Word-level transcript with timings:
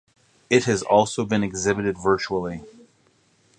It 0.49 0.63
has 0.63 0.81
also 0.81 1.25
been 1.25 1.43
exhibited 1.43 1.95
virtually. 1.95 2.63